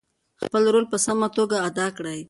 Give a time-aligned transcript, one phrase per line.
[0.41, 2.19] خپل رول په سمه توګه ادا کړئ.